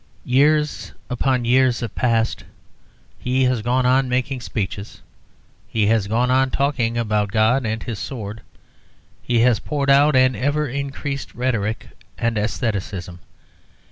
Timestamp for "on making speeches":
3.85-4.99